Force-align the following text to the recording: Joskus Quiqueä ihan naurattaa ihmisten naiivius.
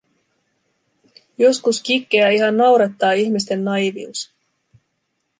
Joskus 1.37 1.83
Quiqueä 1.83 2.29
ihan 2.29 2.57
naurattaa 2.57 3.11
ihmisten 3.11 3.65
naiivius. 3.65 4.31